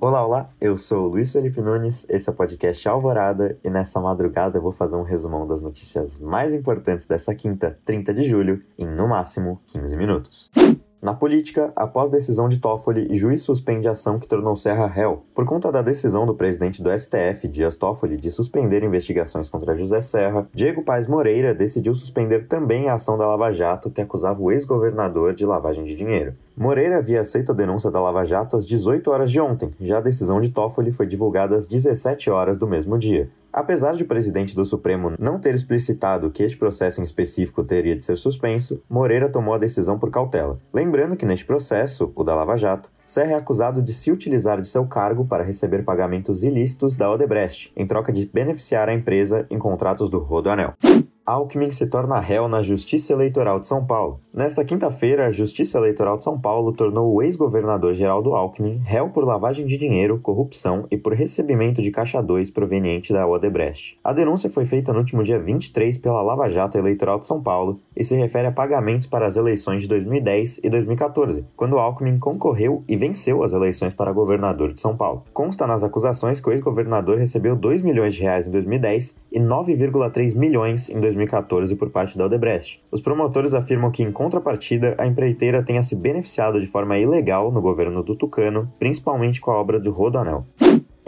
Olá, 0.00 0.24
olá, 0.24 0.50
eu 0.60 0.78
sou 0.78 1.04
o 1.04 1.08
Luiz 1.08 1.32
Felipe 1.32 1.60
Nunes, 1.60 2.06
esse 2.08 2.28
é 2.28 2.32
o 2.32 2.34
podcast 2.34 2.88
Alvorada 2.88 3.58
e 3.62 3.68
nessa 3.68 4.00
madrugada 4.00 4.56
eu 4.56 4.62
vou 4.62 4.72
fazer 4.72 4.96
um 4.96 5.02
resumão 5.02 5.46
das 5.46 5.60
notícias 5.60 6.18
mais 6.18 6.54
importantes 6.54 7.04
dessa 7.04 7.34
quinta, 7.34 7.78
30 7.84 8.14
de 8.14 8.22
julho, 8.22 8.62
em 8.78 8.86
no 8.86 9.06
máximo 9.06 9.60
15 9.66 9.96
minutos. 9.96 10.50
Na 11.00 11.14
política, 11.14 11.72
após 11.76 12.10
decisão 12.10 12.48
de 12.48 12.58
Toffoli, 12.58 13.16
juiz 13.16 13.42
suspende 13.42 13.86
a 13.86 13.92
ação 13.92 14.18
que 14.18 14.26
tornou 14.26 14.56
Serra 14.56 14.88
réu. 14.88 15.22
Por 15.32 15.44
conta 15.44 15.70
da 15.70 15.80
decisão 15.80 16.26
do 16.26 16.34
presidente 16.34 16.82
do 16.82 16.90
STF, 16.90 17.46
Dias 17.46 17.76
Toffoli, 17.76 18.16
de 18.16 18.32
suspender 18.32 18.82
investigações 18.82 19.48
contra 19.48 19.76
José 19.76 20.00
Serra, 20.00 20.48
Diego 20.52 20.82
Paes 20.82 21.06
Moreira 21.06 21.54
decidiu 21.54 21.94
suspender 21.94 22.48
também 22.48 22.88
a 22.88 22.94
ação 22.94 23.16
da 23.16 23.28
Lava 23.28 23.52
Jato 23.52 23.90
que 23.90 24.00
acusava 24.00 24.42
o 24.42 24.50
ex-governador 24.50 25.34
de 25.34 25.46
lavagem 25.46 25.84
de 25.84 25.94
dinheiro. 25.94 26.34
Moreira 26.56 26.98
havia 26.98 27.20
aceito 27.20 27.52
a 27.52 27.54
denúncia 27.54 27.92
da 27.92 28.00
Lava 28.00 28.24
Jato 28.24 28.56
às 28.56 28.66
18 28.66 29.08
horas 29.08 29.30
de 29.30 29.40
ontem, 29.40 29.72
já 29.80 29.98
a 29.98 30.00
decisão 30.02 30.40
de 30.40 30.48
Toffoli 30.48 30.90
foi 30.90 31.06
divulgada 31.06 31.54
às 31.54 31.68
17 31.68 32.28
horas 32.28 32.56
do 32.56 32.66
mesmo 32.66 32.98
dia. 32.98 33.30
Apesar 33.58 33.96
de 33.96 34.04
o 34.04 34.06
presidente 34.06 34.54
do 34.54 34.64
Supremo 34.64 35.14
não 35.18 35.40
ter 35.40 35.52
explicitado 35.52 36.30
que 36.30 36.44
este 36.44 36.56
processo 36.56 37.00
em 37.00 37.02
específico 37.02 37.64
teria 37.64 37.96
de 37.96 38.04
ser 38.04 38.16
suspenso, 38.16 38.80
Moreira 38.88 39.28
tomou 39.28 39.52
a 39.52 39.58
decisão 39.58 39.98
por 39.98 40.12
cautela. 40.12 40.60
Lembrando 40.72 41.16
que 41.16 41.26
neste 41.26 41.44
processo, 41.44 42.12
o 42.14 42.22
da 42.22 42.36
Lava 42.36 42.56
Jato, 42.56 42.88
Serra 43.04 43.32
é 43.32 43.34
acusado 43.34 43.82
de 43.82 43.92
se 43.92 44.12
utilizar 44.12 44.60
de 44.60 44.68
seu 44.68 44.86
cargo 44.86 45.24
para 45.24 45.42
receber 45.42 45.82
pagamentos 45.82 46.44
ilícitos 46.44 46.94
da 46.94 47.10
Odebrecht, 47.10 47.72
em 47.76 47.84
troca 47.84 48.12
de 48.12 48.30
beneficiar 48.32 48.88
a 48.88 48.94
empresa 48.94 49.44
em 49.50 49.58
contratos 49.58 50.08
do 50.08 50.20
Rodoanel. 50.20 50.74
Alckmin 51.28 51.70
se 51.70 51.86
torna 51.86 52.18
réu 52.20 52.48
na 52.48 52.62
Justiça 52.62 53.12
Eleitoral 53.12 53.60
de 53.60 53.68
São 53.68 53.84
Paulo. 53.84 54.18
Nesta 54.32 54.64
quinta-feira, 54.64 55.26
a 55.26 55.30
Justiça 55.30 55.76
Eleitoral 55.76 56.16
de 56.16 56.24
São 56.24 56.40
Paulo 56.40 56.72
tornou 56.72 57.12
o 57.12 57.22
ex-governador 57.22 57.92
Geraldo 57.92 58.34
Alckmin 58.34 58.78
réu 58.78 59.10
por 59.10 59.26
lavagem 59.26 59.66
de 59.66 59.76
dinheiro, 59.76 60.18
corrupção 60.20 60.86
e 60.90 60.96
por 60.96 61.12
recebimento 61.12 61.82
de 61.82 61.90
caixa 61.90 62.22
2 62.22 62.50
proveniente 62.50 63.12
da 63.12 63.26
Odebrecht. 63.26 63.98
A 64.02 64.14
denúncia 64.14 64.48
foi 64.48 64.64
feita 64.64 64.90
no 64.90 65.00
último 65.00 65.22
dia 65.22 65.38
23 65.38 65.98
pela 65.98 66.22
Lava 66.22 66.48
Jato 66.48 66.78
Eleitoral 66.78 67.18
de 67.18 67.26
São 67.26 67.42
Paulo 67.42 67.78
e 67.94 68.02
se 68.02 68.16
refere 68.16 68.46
a 68.46 68.52
pagamentos 68.52 69.06
para 69.06 69.26
as 69.26 69.36
eleições 69.36 69.82
de 69.82 69.88
2010 69.88 70.60
e 70.64 70.70
2014, 70.70 71.44
quando 71.54 71.78
Alckmin 71.78 72.18
concorreu 72.18 72.82
e 72.88 72.96
venceu 72.96 73.42
as 73.42 73.52
eleições 73.52 73.92
para 73.92 74.12
governador 74.12 74.72
de 74.72 74.80
São 74.80 74.96
Paulo. 74.96 75.24
Consta 75.34 75.66
nas 75.66 75.84
acusações 75.84 76.40
que 76.40 76.48
o 76.48 76.52
ex-governador 76.52 77.18
recebeu 77.18 77.54
2 77.54 77.82
milhões 77.82 78.14
de 78.14 78.22
reais 78.22 78.48
em 78.48 78.50
2010 78.50 79.14
e 79.38 79.40
9,3 79.40 80.34
milhões 80.34 80.88
em 80.88 81.00
2014 81.00 81.28
2014 81.38 81.76
por 81.76 81.90
parte 81.90 82.16
da 82.16 82.26
Odebrecht. 82.26 82.82
Os 82.90 83.00
promotores 83.00 83.54
afirmam 83.54 83.90
que, 83.90 84.02
em 84.02 84.10
contrapartida, 84.10 84.94
a 84.98 85.06
empreiteira 85.06 85.62
tenha 85.62 85.82
se 85.82 85.94
beneficiado 85.94 86.60
de 86.60 86.66
forma 86.66 86.98
ilegal 86.98 87.52
no 87.52 87.60
governo 87.60 88.02
do 88.02 88.16
Tucano, 88.16 88.72
principalmente 88.78 89.40
com 89.40 89.50
a 89.50 89.56
obra 89.56 89.78
do 89.78 89.90
Rodoanel. 89.90 90.46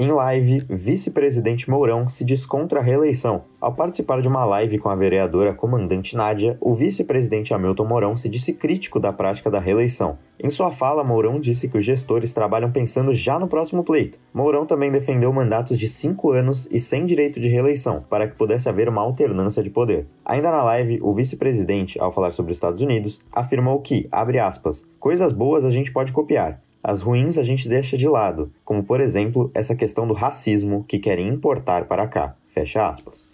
Em 0.03 0.11
live, 0.11 0.65
vice-presidente 0.67 1.69
Mourão 1.69 2.09
se 2.09 2.25
diz 2.25 2.47
contra 2.47 2.81
a 2.81 2.83
reeleição. 2.83 3.43
Ao 3.61 3.75
participar 3.75 4.23
de 4.23 4.29
uma 4.29 4.47
live 4.47 4.79
com 4.79 4.89
a 4.89 4.95
vereadora 4.95 5.53
comandante 5.53 6.17
Nádia, 6.17 6.57
o 6.59 6.73
vice-presidente 6.73 7.53
Hamilton 7.53 7.85
Mourão 7.85 8.17
se 8.17 8.27
disse 8.27 8.55
crítico 8.55 8.99
da 8.99 9.13
prática 9.13 9.51
da 9.51 9.61
reeleição. 9.61 10.17
Em 10.43 10.49
sua 10.49 10.71
fala, 10.71 11.05
Mourão 11.05 11.39
disse 11.39 11.69
que 11.69 11.77
os 11.77 11.85
gestores 11.85 12.33
trabalham 12.33 12.73
pensando 12.73 13.13
já 13.13 13.39
no 13.39 13.47
próximo 13.47 13.85
pleito. 13.85 14.19
Mourão 14.33 14.65
também 14.65 14.91
defendeu 14.91 15.31
mandatos 15.35 15.79
de 15.79 15.87
cinco 15.87 16.31
anos 16.31 16.67
e 16.71 16.81
sem 16.81 17.05
direito 17.05 17.39
de 17.39 17.49
reeleição, 17.49 18.03
para 18.09 18.27
que 18.27 18.37
pudesse 18.37 18.71
haver 18.71 18.89
uma 18.89 19.03
alternância 19.03 19.63
de 19.63 19.69
poder. 19.69 20.07
Ainda 20.25 20.51
na 20.51 20.63
live, 20.63 20.99
o 21.03 21.13
vice-presidente, 21.13 22.01
ao 22.01 22.11
falar 22.11 22.31
sobre 22.31 22.53
os 22.53 22.57
Estados 22.57 22.81
Unidos, 22.81 23.21
afirmou 23.31 23.79
que, 23.83 24.09
abre 24.11 24.39
aspas, 24.39 24.83
coisas 24.99 25.31
boas 25.31 25.63
a 25.63 25.69
gente 25.69 25.93
pode 25.93 26.11
copiar, 26.11 26.59
as 26.83 27.03
ruins 27.03 27.37
a 27.37 27.43
gente 27.43 27.69
deixa 27.69 27.97
de 27.97 28.09
lado, 28.09 28.51
como 28.65 28.83
por 28.83 29.01
exemplo 29.01 29.51
essa 29.55 29.75
questão 29.75 30.07
do 30.07 30.15
racismo 30.15 30.85
que 30.89 30.99
querem 30.99 31.29
importar 31.29 31.87
para 31.87 32.07
cá. 32.07 32.35
Fecha 32.49 32.89
aspas. 32.89 33.29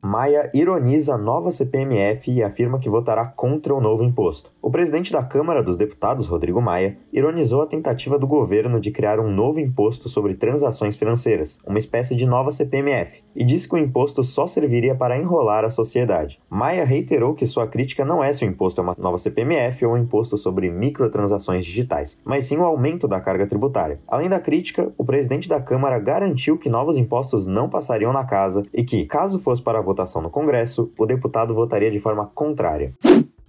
Maia 0.00 0.48
ironiza 0.54 1.14
a 1.14 1.18
nova 1.18 1.50
CPMF 1.50 2.30
e 2.30 2.40
afirma 2.40 2.78
que 2.78 2.88
votará 2.88 3.26
contra 3.26 3.74
o 3.74 3.80
novo 3.80 4.04
imposto. 4.04 4.52
O 4.62 4.70
presidente 4.70 5.12
da 5.12 5.24
Câmara 5.24 5.60
dos 5.60 5.76
Deputados, 5.76 6.28
Rodrigo 6.28 6.62
Maia, 6.62 6.96
ironizou 7.12 7.62
a 7.62 7.66
tentativa 7.66 8.16
do 8.16 8.26
governo 8.26 8.80
de 8.80 8.92
criar 8.92 9.18
um 9.18 9.28
novo 9.28 9.58
imposto 9.58 10.08
sobre 10.08 10.34
transações 10.34 10.96
financeiras, 10.96 11.58
uma 11.66 11.80
espécie 11.80 12.14
de 12.14 12.26
nova 12.26 12.52
CPMF, 12.52 13.24
e 13.34 13.42
disse 13.42 13.68
que 13.68 13.74
o 13.74 13.78
imposto 13.78 14.22
só 14.22 14.46
serviria 14.46 14.94
para 14.94 15.18
enrolar 15.18 15.64
a 15.64 15.70
sociedade. 15.70 16.40
Maia 16.48 16.84
reiterou 16.84 17.34
que 17.34 17.46
sua 17.46 17.66
crítica 17.66 18.04
não 18.04 18.22
é 18.22 18.32
se 18.32 18.44
o 18.44 18.48
imposto 18.48 18.80
é 18.80 18.84
uma 18.84 18.94
nova 18.96 19.18
CPMF 19.18 19.84
ou 19.84 19.94
um 19.94 19.98
imposto 19.98 20.36
sobre 20.36 20.70
microtransações 20.70 21.64
digitais, 21.64 22.16
mas 22.24 22.44
sim 22.44 22.56
o 22.56 22.64
aumento 22.64 23.08
da 23.08 23.20
carga 23.20 23.48
tributária. 23.48 23.98
Além 24.06 24.28
da 24.28 24.38
crítica, 24.38 24.92
o 24.96 25.04
presidente 25.04 25.48
da 25.48 25.60
Câmara 25.60 25.98
garantiu 25.98 26.56
que 26.56 26.68
novos 26.68 26.96
impostos 26.96 27.46
não 27.46 27.68
passariam 27.68 28.12
na 28.12 28.24
casa 28.24 28.64
e 28.72 28.84
que, 28.84 29.04
caso 29.04 29.40
fosse 29.40 29.60
para 29.60 29.87
votação 29.88 30.20
no 30.20 30.28
Congresso, 30.28 30.92
o 30.98 31.06
deputado 31.06 31.54
votaria 31.54 31.90
de 31.90 31.98
forma 31.98 32.26
contrária. 32.26 32.92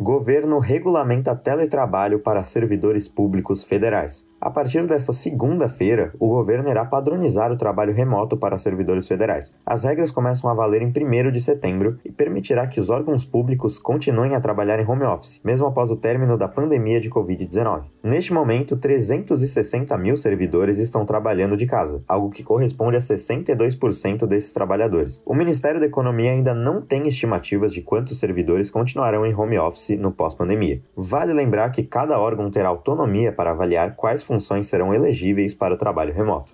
Governo 0.01 0.59
regulamenta 0.59 1.35
teletrabalho 1.35 2.19
para 2.19 2.41
servidores 2.45 3.05
públicos 3.05 3.65
federais. 3.65 4.25
A 4.39 4.49
partir 4.49 4.87
desta 4.87 5.11
segunda-feira, 5.11 6.13
o 6.17 6.29
governo 6.29 6.69
irá 6.69 6.85
padronizar 6.85 7.51
o 7.51 7.57
trabalho 7.57 7.93
remoto 7.93 8.37
para 8.37 8.57
servidores 8.57 9.05
federais. 9.05 9.53
As 9.65 9.83
regras 9.83 10.11
começam 10.11 10.49
a 10.49 10.53
valer 10.53 10.81
em 10.81 10.87
1 10.87 11.29
de 11.29 11.41
setembro 11.41 11.97
e 12.05 12.09
permitirá 12.09 12.65
que 12.65 12.79
os 12.79 12.89
órgãos 12.89 13.25
públicos 13.25 13.77
continuem 13.77 14.35
a 14.35 14.39
trabalhar 14.39 14.79
em 14.79 14.89
home 14.89 15.03
office, 15.03 15.41
mesmo 15.43 15.67
após 15.67 15.91
o 15.91 15.97
término 15.97 16.37
da 16.37 16.47
pandemia 16.47 17.01
de 17.01 17.09
Covid-19. 17.09 17.83
Neste 18.01 18.31
momento, 18.31 18.77
360 18.77 19.97
mil 19.97 20.15
servidores 20.15 20.77
estão 20.77 21.05
trabalhando 21.05 21.57
de 21.57 21.65
casa, 21.65 22.01
algo 22.07 22.29
que 22.29 22.41
corresponde 22.41 22.95
a 22.95 23.01
62% 23.01 24.25
desses 24.25 24.53
trabalhadores. 24.53 25.21
O 25.25 25.35
Ministério 25.35 25.81
da 25.81 25.87
Economia 25.87 26.31
ainda 26.31 26.53
não 26.53 26.81
tem 26.81 27.05
estimativas 27.09 27.73
de 27.73 27.81
quantos 27.81 28.17
servidores 28.17 28.69
continuarão 28.69 29.25
em 29.25 29.35
home 29.35 29.59
office 29.59 29.88
no 29.97 30.11
pós-pandemia. 30.11 30.81
Vale 30.95 31.33
lembrar 31.33 31.69
que 31.71 31.83
cada 31.83 32.19
órgão 32.19 32.49
terá 32.49 32.69
autonomia 32.69 33.31
para 33.31 33.51
avaliar 33.51 33.95
quais 33.95 34.23
funções 34.23 34.67
serão 34.67 34.93
elegíveis 34.93 35.53
para 35.53 35.73
o 35.73 35.77
trabalho 35.77 36.13
remoto. 36.13 36.53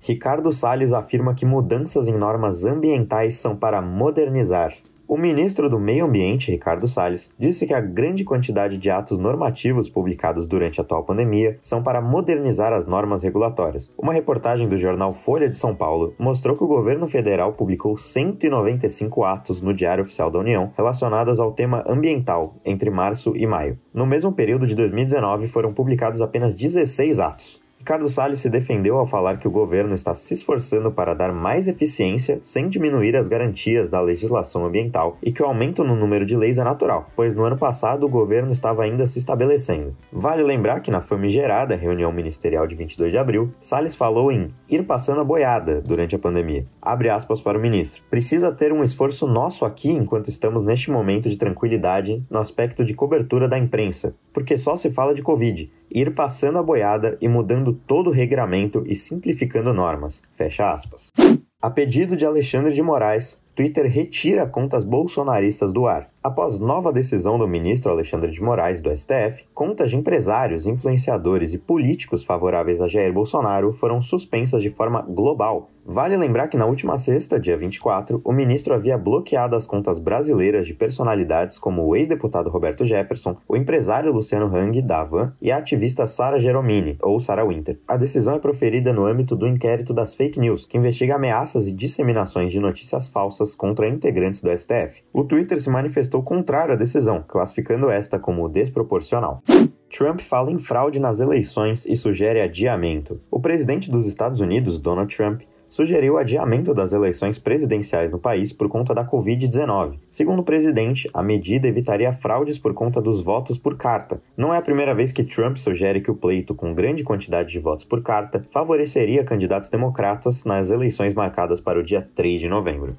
Ricardo 0.00 0.50
Salles 0.50 0.92
afirma 0.92 1.34
que 1.34 1.46
mudanças 1.46 2.08
em 2.08 2.16
normas 2.16 2.64
ambientais 2.64 3.34
são 3.34 3.54
para 3.54 3.80
modernizar 3.80 4.72
o 5.12 5.18
ministro 5.18 5.68
do 5.68 5.78
Meio 5.78 6.06
Ambiente, 6.06 6.50
Ricardo 6.50 6.88
Salles, 6.88 7.30
disse 7.38 7.66
que 7.66 7.74
a 7.74 7.82
grande 7.82 8.24
quantidade 8.24 8.78
de 8.78 8.88
atos 8.88 9.18
normativos 9.18 9.86
publicados 9.86 10.46
durante 10.46 10.80
a 10.80 10.82
atual 10.82 11.04
pandemia 11.04 11.58
são 11.60 11.82
para 11.82 12.00
modernizar 12.00 12.72
as 12.72 12.86
normas 12.86 13.22
regulatórias. 13.22 13.92
Uma 13.98 14.14
reportagem 14.14 14.66
do 14.66 14.78
jornal 14.78 15.12
Folha 15.12 15.50
de 15.50 15.56
São 15.58 15.74
Paulo 15.74 16.14
mostrou 16.18 16.56
que 16.56 16.64
o 16.64 16.66
governo 16.66 17.06
federal 17.06 17.52
publicou 17.52 17.94
195 17.94 19.22
atos 19.22 19.60
no 19.60 19.74
Diário 19.74 20.02
Oficial 20.02 20.30
da 20.30 20.38
União 20.38 20.72
relacionados 20.74 21.38
ao 21.38 21.52
tema 21.52 21.84
ambiental 21.86 22.56
entre 22.64 22.88
março 22.88 23.36
e 23.36 23.46
maio. 23.46 23.78
No 23.92 24.06
mesmo 24.06 24.32
período 24.32 24.66
de 24.66 24.74
2019, 24.74 25.46
foram 25.46 25.74
publicados 25.74 26.22
apenas 26.22 26.54
16 26.54 27.20
atos. 27.20 27.61
Ricardo 27.82 28.08
Salles 28.08 28.38
se 28.38 28.48
defendeu 28.48 28.96
ao 28.96 29.04
falar 29.04 29.38
que 29.38 29.48
o 29.48 29.50
governo 29.50 29.92
está 29.92 30.14
se 30.14 30.32
esforçando 30.34 30.92
para 30.92 31.14
dar 31.14 31.32
mais 31.32 31.66
eficiência 31.66 32.38
sem 32.40 32.68
diminuir 32.68 33.16
as 33.16 33.26
garantias 33.26 33.88
da 33.88 34.00
legislação 34.00 34.64
ambiental 34.64 35.18
e 35.20 35.32
que 35.32 35.42
o 35.42 35.46
aumento 35.46 35.82
no 35.82 35.96
número 35.96 36.24
de 36.24 36.36
leis 36.36 36.58
é 36.58 36.62
natural, 36.62 37.10
pois 37.16 37.34
no 37.34 37.42
ano 37.42 37.58
passado 37.58 38.06
o 38.06 38.08
governo 38.08 38.52
estava 38.52 38.84
ainda 38.84 39.04
se 39.08 39.18
estabelecendo. 39.18 39.96
Vale 40.12 40.44
lembrar 40.44 40.78
que 40.78 40.92
na 40.92 41.00
famigerada 41.00 41.74
reunião 41.74 42.12
ministerial 42.12 42.68
de 42.68 42.76
22 42.76 43.10
de 43.10 43.18
abril, 43.18 43.52
Salles 43.60 43.96
falou 43.96 44.30
em 44.30 44.54
ir 44.68 44.84
passando 44.84 45.20
a 45.20 45.24
boiada 45.24 45.80
durante 45.80 46.14
a 46.14 46.20
pandemia. 46.20 46.64
Abre 46.80 47.08
aspas 47.08 47.40
para 47.40 47.58
o 47.58 47.60
ministro. 47.60 48.04
Precisa 48.08 48.52
ter 48.52 48.72
um 48.72 48.84
esforço 48.84 49.26
nosso 49.26 49.64
aqui 49.64 49.90
enquanto 49.90 50.28
estamos 50.28 50.62
neste 50.62 50.88
momento 50.88 51.28
de 51.28 51.36
tranquilidade 51.36 52.24
no 52.30 52.38
aspecto 52.38 52.84
de 52.84 52.94
cobertura 52.94 53.48
da 53.48 53.58
imprensa, 53.58 54.14
porque 54.32 54.56
só 54.56 54.76
se 54.76 54.88
fala 54.88 55.12
de 55.12 55.20
Covid 55.22 55.68
ir 55.94 56.14
passando 56.14 56.58
a 56.58 56.62
boiada 56.62 57.16
e 57.20 57.28
mudando 57.28 57.72
todo 57.72 58.10
o 58.10 58.12
regramento 58.12 58.82
e 58.86 58.94
simplificando 58.94 59.72
normas. 59.74 60.22
Fecha 60.34 60.72
aspas. 60.72 61.12
A 61.60 61.70
pedido 61.70 62.16
de 62.16 62.24
Alexandre 62.24 62.72
de 62.72 62.82
Moraes, 62.82 63.40
Twitter 63.54 63.86
retira 63.86 64.46
contas 64.46 64.82
bolsonaristas 64.82 65.72
do 65.72 65.86
ar. 65.86 66.10
Após 66.24 66.58
nova 66.58 66.92
decisão 66.92 67.36
do 67.36 67.48
ministro 67.48 67.90
Alexandre 67.90 68.30
de 68.30 68.40
Moraes 68.40 68.80
do 68.80 68.96
STF, 68.96 69.44
contas 69.52 69.90
de 69.90 69.96
empresários, 69.96 70.68
influenciadores 70.68 71.52
e 71.52 71.58
políticos 71.58 72.22
favoráveis 72.22 72.80
a 72.80 72.86
Jair 72.86 73.12
Bolsonaro 73.12 73.72
foram 73.72 74.00
suspensas 74.00 74.62
de 74.62 74.70
forma 74.70 75.02
global. 75.02 75.68
Vale 75.84 76.16
lembrar 76.16 76.46
que 76.46 76.56
na 76.56 76.64
última 76.64 76.96
sexta, 76.96 77.40
dia 77.40 77.56
24, 77.56 78.20
o 78.22 78.32
ministro 78.32 78.72
havia 78.72 78.96
bloqueado 78.96 79.56
as 79.56 79.66
contas 79.66 79.98
brasileiras 79.98 80.64
de 80.64 80.74
personalidades 80.74 81.58
como 81.58 81.84
o 81.84 81.96
ex-deputado 81.96 82.48
Roberto 82.48 82.84
Jefferson, 82.84 83.36
o 83.48 83.56
empresário 83.56 84.12
Luciano 84.12 84.46
Hang, 84.46 84.80
da 84.80 85.00
Avan, 85.00 85.32
e 85.42 85.50
a 85.50 85.56
ativista 85.56 86.06
Sara 86.06 86.38
Geromini, 86.38 86.96
ou 87.02 87.18
Sarah 87.18 87.44
Winter. 87.44 87.80
A 87.88 87.96
decisão 87.96 88.36
é 88.36 88.38
proferida 88.38 88.92
no 88.92 89.04
âmbito 89.04 89.34
do 89.34 89.48
inquérito 89.48 89.92
das 89.92 90.14
fake 90.14 90.38
news, 90.38 90.64
que 90.64 90.78
investiga 90.78 91.16
ameaças 91.16 91.66
e 91.66 91.72
disseminações 91.72 92.52
de 92.52 92.60
notícias 92.60 93.08
falsas 93.08 93.41
contra 93.54 93.88
integrantes 93.88 94.40
do 94.40 94.56
STF. 94.56 95.02
O 95.12 95.24
Twitter 95.24 95.60
se 95.60 95.68
manifestou 95.68 96.22
contrário 96.22 96.74
à 96.74 96.76
decisão, 96.76 97.24
classificando 97.26 97.90
esta 97.90 98.18
como 98.18 98.48
desproporcional. 98.48 99.42
Trump 99.90 100.20
fala 100.20 100.50
em 100.50 100.58
fraude 100.58 100.98
nas 100.98 101.20
eleições 101.20 101.84
e 101.84 101.94
sugere 101.94 102.40
adiamento. 102.40 103.20
O 103.30 103.40
presidente 103.40 103.90
dos 103.90 104.06
Estados 104.06 104.40
Unidos, 104.40 104.78
Donald 104.78 105.14
Trump, 105.14 105.42
sugeriu 105.72 106.14
o 106.14 106.16
adiamento 106.18 106.74
das 106.74 106.92
eleições 106.92 107.38
presidenciais 107.38 108.10
no 108.10 108.18
país 108.18 108.52
por 108.52 108.68
conta 108.68 108.94
da 108.94 109.06
Covid-19. 109.06 109.94
Segundo 110.10 110.40
o 110.40 110.44
presidente, 110.44 111.08
a 111.14 111.22
medida 111.22 111.66
evitaria 111.66 112.12
fraudes 112.12 112.58
por 112.58 112.74
conta 112.74 113.00
dos 113.00 113.22
votos 113.22 113.56
por 113.56 113.78
carta. 113.78 114.20
Não 114.36 114.52
é 114.52 114.58
a 114.58 114.62
primeira 114.62 114.94
vez 114.94 115.12
que 115.12 115.24
Trump 115.24 115.56
sugere 115.56 116.02
que 116.02 116.10
o 116.10 116.14
pleito 116.14 116.54
com 116.54 116.74
grande 116.74 117.02
quantidade 117.02 117.50
de 117.50 117.58
votos 117.58 117.86
por 117.86 118.02
carta 118.02 118.46
favoreceria 118.50 119.24
candidatos 119.24 119.70
democratas 119.70 120.44
nas 120.44 120.70
eleições 120.70 121.14
marcadas 121.14 121.58
para 121.58 121.80
o 121.80 121.82
dia 121.82 122.06
3 122.14 122.40
de 122.40 122.48
novembro. 122.50 122.94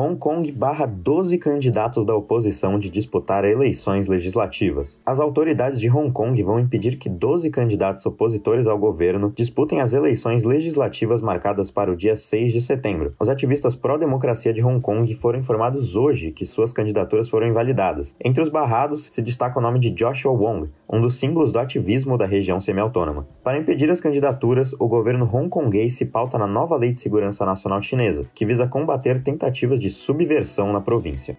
Hong 0.00 0.16
Kong 0.16 0.52
barra 0.52 0.86
12 0.86 1.38
candidatos 1.38 2.06
da 2.06 2.14
oposição 2.14 2.78
de 2.78 2.88
disputar 2.88 3.44
eleições 3.44 4.06
legislativas. 4.06 4.96
As 5.04 5.18
autoridades 5.18 5.80
de 5.80 5.90
Hong 5.90 6.12
Kong 6.12 6.40
vão 6.40 6.60
impedir 6.60 6.98
que 6.98 7.08
12 7.08 7.50
candidatos 7.50 8.06
opositores 8.06 8.68
ao 8.68 8.78
governo 8.78 9.32
disputem 9.34 9.80
as 9.80 9.94
eleições 9.94 10.44
legislativas 10.44 11.20
marcadas 11.20 11.72
para 11.72 11.90
o 11.90 11.96
dia 11.96 12.14
6 12.14 12.52
de 12.52 12.60
setembro. 12.60 13.12
Os 13.18 13.28
ativistas 13.28 13.74
pró-democracia 13.74 14.54
de 14.54 14.64
Hong 14.64 14.80
Kong 14.80 15.12
foram 15.16 15.40
informados 15.40 15.96
hoje 15.96 16.30
que 16.30 16.46
suas 16.46 16.72
candidaturas 16.72 17.28
foram 17.28 17.48
invalidadas. 17.48 18.14
Entre 18.24 18.40
os 18.40 18.48
barrados 18.48 19.08
se 19.10 19.20
destaca 19.20 19.58
o 19.58 19.62
nome 19.62 19.80
de 19.80 19.90
Joshua 19.90 20.30
Wong, 20.30 20.70
um 20.88 21.00
dos 21.00 21.16
símbolos 21.16 21.50
do 21.50 21.58
ativismo 21.58 22.16
da 22.16 22.24
região 22.24 22.60
semi-autônoma. 22.60 23.26
Para 23.42 23.58
impedir 23.58 23.90
as 23.90 24.00
candidaturas, 24.00 24.72
o 24.78 24.86
governo 24.86 25.28
hongkonguês 25.34 25.94
se 25.94 26.06
pauta 26.06 26.38
na 26.38 26.46
nova 26.46 26.76
Lei 26.76 26.92
de 26.92 27.00
Segurança 27.00 27.44
Nacional 27.44 27.82
Chinesa, 27.82 28.30
que 28.32 28.46
visa 28.46 28.68
combater 28.68 29.24
tentativas 29.24 29.80
de 29.80 29.87
subversão 29.90 30.72
na 30.72 30.80
província. 30.80 31.36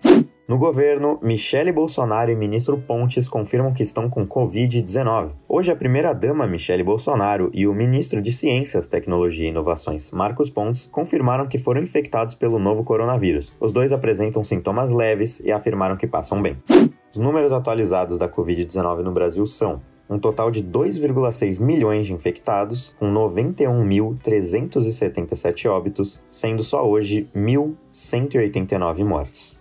No 0.50 0.58
governo, 0.58 1.20
Michele 1.22 1.72
Bolsonaro 1.72 2.32
e 2.32 2.36
ministro 2.36 2.76
Pontes 2.76 3.28
confirmam 3.28 3.72
que 3.72 3.84
estão 3.84 4.10
com 4.10 4.26
Covid-19. 4.26 5.30
Hoje, 5.48 5.72
a 5.72 5.76
primeira-dama 5.76 6.48
Michele 6.48 6.84
Bolsonaro 6.84 7.52
e 7.54 7.68
o 7.68 7.74
ministro 7.74 8.20
de 8.20 8.32
Ciências, 8.32 8.88
Tecnologia 8.88 9.46
e 9.46 9.52
Inovações, 9.52 10.10
Marcos 10.10 10.50
Pontes, 10.50 10.88
confirmaram 10.88 11.48
que 11.48 11.60
foram 11.60 11.84
infectados 11.84 12.34
pelo 12.34 12.58
novo 12.58 12.84
coronavírus. 12.84 13.56
Os 13.60 13.72
dois 13.72 13.92
apresentam 13.92 14.44
sintomas 14.44 14.92
leves 14.92 15.40
e 15.42 15.52
afirmaram 15.52 15.96
que 15.96 16.08
passam 16.08 16.42
bem. 16.42 16.58
Os 17.12 17.18
números 17.18 17.54
atualizados 17.54 18.18
da 18.18 18.28
Covid-19 18.28 19.04
no 19.04 19.12
Brasil 19.12 19.46
são 19.46 19.82
um 20.10 20.18
total 20.18 20.50
de 20.50 20.64
2,6 20.64 21.62
milhões 21.62 22.08
de 22.08 22.14
infectados, 22.14 22.96
com 22.98 23.14
91.377 23.14 25.70
óbitos, 25.70 26.24
sendo 26.28 26.64
só 26.64 26.90
hoje 26.90 27.30
1.189 27.36 29.06
mortes. 29.06 29.56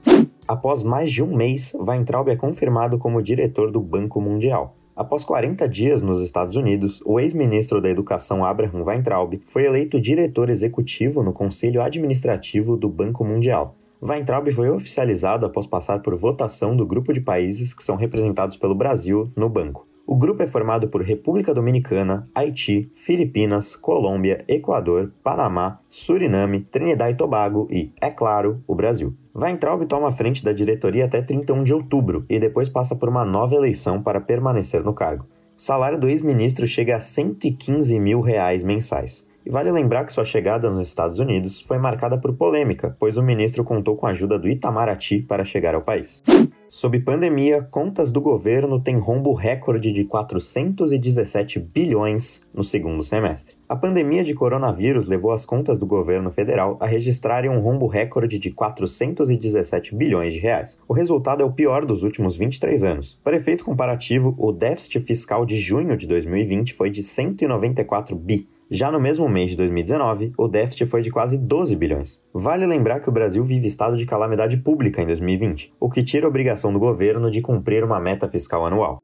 Após 0.47 0.83
mais 0.83 1.13
de 1.13 1.23
um 1.23 1.37
mês, 1.37 1.75
Weintraub 1.75 2.31
é 2.31 2.37
confirmado 2.37 2.97
como 2.99 3.23
diretor 3.23 3.71
do 3.71 3.83
Banco 3.83 4.19
Mundial. 4.21 4.75
Após 4.97 5.25
40 5.25 5.69
dias 5.69 6.01
nos 6.03 6.23
Estados 6.23 6.57
Unidos, 6.57 7.01
o 7.05 7.21
ex-ministro 7.21 7.81
da 7.81 7.91
Educação 7.91 8.45
Abraham 8.45 8.83
Weintraub 8.83 9.41
foi 9.47 9.65
eleito 9.67 10.01
diretor 10.01 10.51
executivo 10.51 11.23
no 11.23 11.33
Conselho 11.33 11.81
Administrativo 11.83 12.77
do 12.77 12.89
Banco 12.89 13.25
Mundial. 13.25 13.77
Weintraub 14.03 14.51
foi 14.53 14.71
oficializado 14.71 15.45
após 15.45 15.67
passar 15.67 16.01
por 16.03 16.17
votação 16.17 16.77
do 16.77 16.87
grupo 16.87 17.13
de 17.13 17.21
países 17.21 17.75
que 17.75 17.83
são 17.83 17.97
representados 17.97 18.57
pelo 18.57 18.75
Brasil 18.75 19.31
no 19.37 19.49
banco. 19.49 19.88
O 20.11 20.17
grupo 20.17 20.43
é 20.43 20.47
formado 20.47 20.89
por 20.89 21.03
República 21.03 21.53
Dominicana, 21.53 22.27
Haiti, 22.35 22.91
Filipinas, 22.95 23.77
Colômbia, 23.77 24.43
Equador, 24.49 25.13
Panamá, 25.23 25.81
Suriname, 25.87 26.61
Trinidad 26.61 27.11
e 27.11 27.15
Tobago 27.15 27.69
e, 27.71 27.93
é 28.01 28.09
claro, 28.09 28.65
o 28.67 28.75
Brasil. 28.75 29.13
Weintraub 29.37 29.85
toma 29.85 30.09
a 30.09 30.11
frente 30.11 30.43
da 30.43 30.55
diretoria 30.55 31.05
até 31.05 31.21
31 31.21 31.63
de 31.63 31.75
outubro 31.75 32.25
e 32.27 32.39
depois 32.39 32.71
passa 32.71 32.97
por 32.97 33.07
uma 33.07 33.23
nova 33.23 33.55
eleição 33.55 34.03
para 34.03 34.19
permanecer 34.19 34.83
no 34.83 34.95
cargo. 34.95 35.27
O 35.55 35.61
salário 35.61 36.01
do 36.01 36.09
ex-ministro 36.09 36.67
chega 36.67 36.97
a 36.97 37.01
115 37.01 38.01
mil 38.01 38.23
reais 38.23 38.63
mensais. 38.63 39.27
E 39.45 39.51
vale 39.51 39.71
lembrar 39.71 40.07
que 40.07 40.13
sua 40.15 40.25
chegada 40.25 40.71
nos 40.71 40.89
Estados 40.89 41.19
Unidos 41.19 41.61
foi 41.61 41.77
marcada 41.77 42.17
por 42.17 42.33
polêmica, 42.33 42.97
pois 42.99 43.19
o 43.19 43.23
ministro 43.23 43.63
contou 43.63 43.95
com 43.95 44.07
a 44.07 44.11
ajuda 44.13 44.39
do 44.39 44.49
Itamaraty 44.49 45.21
para 45.21 45.45
chegar 45.45 45.75
ao 45.75 45.83
país. 45.83 46.23
Sob 46.71 47.01
pandemia, 47.01 47.63
contas 47.63 48.13
do 48.13 48.21
governo 48.21 48.79
têm 48.79 48.99
rombo 48.99 49.33
recorde 49.33 49.91
de 49.91 50.05
417 50.05 51.59
bilhões 51.59 52.43
no 52.53 52.63
segundo 52.63 53.03
semestre. 53.03 53.57
A 53.67 53.75
pandemia 53.75 54.23
de 54.23 54.35
coronavírus 54.35 55.09
levou 55.09 55.33
as 55.33 55.47
contas 55.47 55.79
do 55.79 55.87
governo 55.87 56.31
federal 56.31 56.77
a 56.79 56.87
registrarem 56.87 57.51
um 57.51 57.61
rombo 57.61 57.87
recorde 57.87 58.39
de 58.39 58.51
417 58.51 59.95
bilhões 59.95 60.35
de 60.35 60.41
reais. 60.41 60.77
O 60.87 60.93
resultado 60.93 61.43
é 61.43 61.45
o 61.47 61.53
pior 61.53 61.87
dos 61.87 62.03
últimos 62.03 62.37
23 62.37 62.85
anos. 62.85 63.19
Para 63.25 63.37
efeito 63.37 63.65
comparativo, 63.65 64.35
o 64.37 64.53
déficit 64.53 65.01
fiscal 65.01 65.47
de 65.47 65.57
junho 65.57 65.97
de 65.97 66.07
2020 66.07 66.75
foi 66.75 66.91
de 66.91 67.03
194 67.03 68.15
bi, 68.15 68.47
já 68.71 68.91
no 68.91 69.01
mesmo 69.01 69.27
mês 69.29 69.51
de 69.51 69.57
2019, 69.57 70.33
o 70.37 70.47
déficit 70.47 70.85
foi 70.85 71.01
de 71.01 71.11
quase 71.11 71.39
12 71.39 71.75
bilhões. 71.75 72.21
Vale 72.35 72.67
lembrar 72.67 73.01
que 73.01 73.09
o 73.09 73.13
Brasil 73.13 73.43
vive 73.43 73.67
estado 73.67 73.97
de 73.97 74.05
calamidade 74.05 74.59
pública 74.59 75.01
em 75.01 75.07
2020, 75.07 75.73
o 75.81 75.89
que 75.89 76.03
tira 76.03 76.27
a 76.27 76.29
obrigação 76.29 76.71
do 76.73 76.79
governo 76.79 77.31
de 77.31 77.41
cumprir 77.41 77.83
uma 77.83 77.99
meta 77.99 78.29
fiscal 78.29 78.67
anual. 78.67 79.01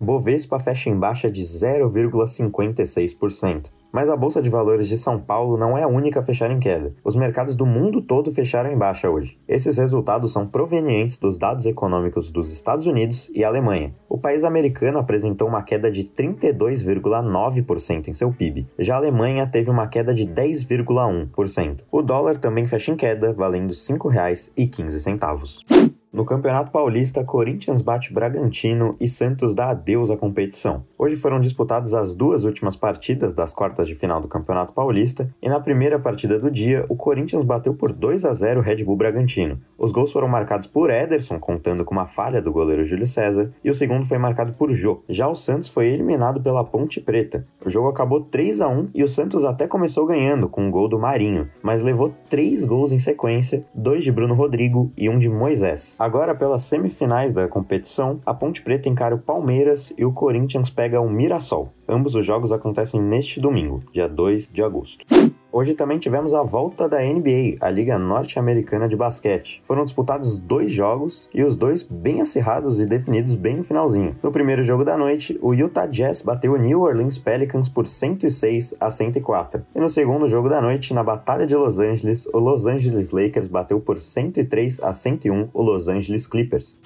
Bovespa 0.00 0.60
fecha 0.60 0.88
em 0.88 0.96
baixa 0.96 1.28
de 1.28 1.42
0,56%. 1.42 3.64
Mas 3.92 4.08
a 4.08 4.16
Bolsa 4.16 4.42
de 4.42 4.50
Valores 4.50 4.88
de 4.88 4.98
São 4.98 5.18
Paulo 5.18 5.56
não 5.56 5.76
é 5.76 5.82
a 5.82 5.88
única 5.88 6.20
a 6.20 6.22
fechar 6.22 6.50
em 6.50 6.58
queda. 6.58 6.92
Os 7.04 7.14
mercados 7.14 7.54
do 7.54 7.64
mundo 7.64 8.02
todo 8.02 8.32
fecharam 8.32 8.70
em 8.70 8.76
baixa 8.76 9.10
hoje. 9.10 9.38
Esses 9.48 9.78
resultados 9.78 10.32
são 10.32 10.46
provenientes 10.46 11.16
dos 11.16 11.38
dados 11.38 11.64
econômicos 11.66 12.30
dos 12.30 12.52
Estados 12.52 12.86
Unidos 12.86 13.30
e 13.34 13.44
Alemanha. 13.44 13.94
O 14.08 14.18
país 14.18 14.44
americano 14.44 14.98
apresentou 14.98 15.48
uma 15.48 15.62
queda 15.62 15.90
de 15.90 16.04
32,9% 16.04 18.08
em 18.08 18.14
seu 18.14 18.32
PIB. 18.32 18.66
Já 18.78 18.94
a 18.94 18.98
Alemanha 18.98 19.46
teve 19.46 19.70
uma 19.70 19.86
queda 19.86 20.12
de 20.12 20.26
10,1%. 20.26 21.80
O 21.90 22.02
dólar 22.02 22.36
também 22.36 22.66
fecha 22.66 22.92
em 22.92 22.96
queda, 22.96 23.32
valendo 23.32 23.68
R$ 23.68 23.74
5,15. 23.74 25.97
No 26.18 26.24
Campeonato 26.24 26.72
Paulista, 26.72 27.22
Corinthians 27.22 27.80
bate 27.80 28.12
Bragantino 28.12 28.96
e 28.98 29.06
Santos 29.06 29.54
dá 29.54 29.70
adeus 29.70 30.10
à 30.10 30.16
competição. 30.16 30.82
Hoje 30.98 31.14
foram 31.14 31.38
disputadas 31.38 31.94
as 31.94 32.12
duas 32.12 32.42
últimas 32.42 32.74
partidas 32.74 33.34
das 33.34 33.54
quartas 33.54 33.86
de 33.86 33.94
final 33.94 34.20
do 34.20 34.26
Campeonato 34.26 34.72
Paulista 34.72 35.32
e 35.40 35.48
na 35.48 35.60
primeira 35.60 35.96
partida 35.96 36.36
do 36.36 36.50
dia, 36.50 36.84
o 36.88 36.96
Corinthians 36.96 37.44
bateu 37.44 37.72
por 37.72 37.92
2 37.92 38.24
a 38.24 38.34
0 38.34 38.58
o 38.58 38.62
Red 38.64 38.82
Bull 38.82 38.96
Bragantino. 38.96 39.60
Os 39.78 39.92
gols 39.92 40.10
foram 40.10 40.26
marcados 40.26 40.66
por 40.66 40.90
Ederson, 40.90 41.38
contando 41.38 41.84
com 41.84 41.94
uma 41.94 42.08
falha 42.08 42.42
do 42.42 42.50
goleiro 42.50 42.84
Júlio 42.84 43.06
César, 43.06 43.52
e 43.62 43.70
o 43.70 43.74
segundo 43.74 44.04
foi 44.04 44.18
marcado 44.18 44.54
por 44.54 44.72
Jô. 44.72 45.04
Já 45.08 45.28
o 45.28 45.36
Santos 45.36 45.68
foi 45.68 45.86
eliminado 45.86 46.42
pela 46.42 46.64
Ponte 46.64 47.00
Preta. 47.00 47.46
O 47.64 47.70
jogo 47.70 47.90
acabou 47.90 48.22
3 48.22 48.60
a 48.60 48.66
1 48.66 48.88
e 48.92 49.04
o 49.04 49.08
Santos 49.08 49.44
até 49.44 49.68
começou 49.68 50.04
ganhando 50.04 50.48
com 50.48 50.66
um 50.66 50.70
gol 50.72 50.88
do 50.88 50.98
Marinho, 50.98 51.48
mas 51.62 51.80
levou 51.80 52.12
três 52.28 52.64
gols 52.64 52.90
em 52.90 52.98
sequência, 52.98 53.64
dois 53.72 54.02
de 54.02 54.10
Bruno 54.10 54.34
Rodrigo 54.34 54.90
e 54.96 55.08
um 55.08 55.16
de 55.16 55.28
Moisés. 55.28 55.94
Agora, 56.08 56.34
pelas 56.34 56.62
semifinais 56.62 57.34
da 57.34 57.46
competição, 57.46 58.18
a 58.24 58.32
Ponte 58.32 58.62
Preta 58.62 58.88
encara 58.88 59.14
o 59.14 59.18
Palmeiras 59.18 59.92
e 59.94 60.06
o 60.06 60.10
Corinthians 60.10 60.70
pega 60.70 61.02
o 61.02 61.10
Mirassol. 61.10 61.70
Ambos 61.86 62.14
os 62.14 62.24
jogos 62.24 62.50
acontecem 62.50 62.98
neste 62.98 63.38
domingo, 63.38 63.82
dia 63.92 64.08
2 64.08 64.48
de 64.50 64.62
agosto. 64.62 65.04
Hoje 65.50 65.74
também 65.74 65.98
tivemos 65.98 66.34
a 66.34 66.42
volta 66.42 66.86
da 66.86 67.00
NBA, 67.00 67.56
a 67.60 67.70
Liga 67.70 67.98
Norte-Americana 67.98 68.86
de 68.86 68.94
Basquete. 68.94 69.62
Foram 69.64 69.84
disputados 69.84 70.36
dois 70.36 70.70
jogos 70.70 71.30
e 71.32 71.42
os 71.42 71.56
dois 71.56 71.82
bem 71.82 72.20
acirrados 72.20 72.78
e 72.78 72.84
definidos 72.84 73.34
bem 73.34 73.56
no 73.56 73.64
finalzinho. 73.64 74.14
No 74.22 74.30
primeiro 74.30 74.62
jogo 74.62 74.84
da 74.84 74.96
noite, 74.98 75.38
o 75.40 75.54
Utah 75.54 75.86
Jazz 75.86 76.20
bateu 76.20 76.52
o 76.52 76.58
New 76.58 76.82
Orleans 76.82 77.16
Pelicans 77.16 77.68
por 77.68 77.86
106 77.86 78.74
a 78.78 78.90
104. 78.90 79.64
E 79.74 79.80
no 79.80 79.88
segundo 79.88 80.28
jogo 80.28 80.50
da 80.50 80.60
noite, 80.60 80.92
na 80.92 81.02
Batalha 81.02 81.46
de 81.46 81.56
Los 81.56 81.80
Angeles, 81.80 82.26
o 82.26 82.38
Los 82.38 82.66
Angeles 82.66 83.10
Lakers 83.10 83.48
bateu 83.48 83.80
por 83.80 83.98
103 83.98 84.82
a 84.82 84.92
101 84.92 85.48
o 85.52 85.62
Los 85.62 85.88
Angeles 85.88 86.26
Clippers. 86.26 86.78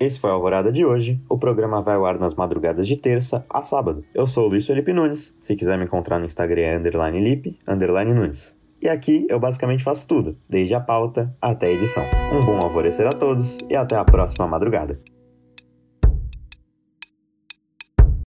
Esse 0.00 0.20
foi 0.20 0.30
a 0.30 0.34
Alvorada 0.34 0.70
de 0.70 0.84
hoje. 0.84 1.20
O 1.28 1.36
programa 1.36 1.82
vai 1.82 1.96
ao 1.96 2.06
ar 2.06 2.18
nas 2.20 2.32
madrugadas 2.32 2.86
de 2.86 2.96
terça 2.96 3.44
a 3.50 3.60
sábado. 3.60 4.04
Eu 4.14 4.28
sou 4.28 4.46
o 4.46 4.48
Luiz 4.48 4.64
Felipe 4.64 4.92
Nunes. 4.92 5.36
Se 5.40 5.56
quiser 5.56 5.76
me 5.76 5.84
encontrar 5.84 6.20
no 6.20 6.24
Instagram 6.24 6.62
é 6.62 6.76
underline 6.76 7.20
lip, 7.20 7.58
underline 7.66 8.14
Nunes. 8.14 8.56
E 8.80 8.88
aqui 8.88 9.26
eu 9.28 9.40
basicamente 9.40 9.82
faço 9.82 10.06
tudo, 10.06 10.38
desde 10.48 10.72
a 10.72 10.80
pauta 10.80 11.34
até 11.42 11.66
a 11.66 11.72
edição. 11.72 12.04
Um 12.32 12.44
bom 12.44 12.60
alvorecer 12.62 13.08
a 13.08 13.10
todos 13.10 13.58
e 13.68 13.74
até 13.74 13.96
a 13.96 14.04
próxima 14.04 14.46
madrugada. 14.46 15.00